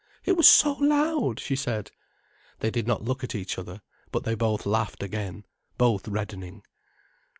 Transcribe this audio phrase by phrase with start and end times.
[0.25, 1.91] "It was so loud," she said.
[2.57, 5.43] They did not look at each other, but they both laughed again,
[5.77, 6.63] both reddening.